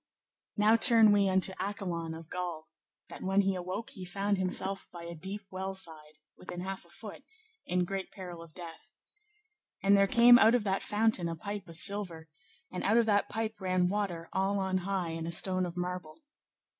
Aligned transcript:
Now 0.57 0.77
turn 0.77 1.11
we 1.11 1.29
unto 1.29 1.53
Accolon 1.59 2.15
of 2.15 2.27
Gaul, 2.27 2.69
that 3.09 3.21
when 3.21 3.41
he 3.41 3.53
awoke 3.53 3.91
he 3.91 4.03
found 4.03 4.39
himself 4.39 4.87
by 4.91 5.03
a 5.03 5.13
deep 5.13 5.43
well 5.51 5.75
side, 5.75 6.13
within 6.35 6.61
half 6.61 6.83
a 6.85 6.89
foot, 6.89 7.21
in 7.67 7.85
great 7.85 8.09
peril 8.11 8.41
of 8.41 8.55
death. 8.55 8.89
And 9.83 9.95
there 9.95 10.07
came 10.07 10.39
out 10.39 10.55
of 10.55 10.63
that 10.63 10.81
fountain 10.81 11.29
a 11.29 11.35
pipe 11.35 11.67
of 11.67 11.77
silver, 11.77 12.29
and 12.71 12.83
out 12.83 12.97
of 12.97 13.05
that 13.05 13.29
pipe 13.29 13.61
ran 13.61 13.89
water 13.89 14.27
all 14.33 14.57
on 14.57 14.79
high 14.79 15.09
in 15.09 15.27
a 15.27 15.31
stone 15.31 15.67
of 15.67 15.77
marble. 15.77 16.23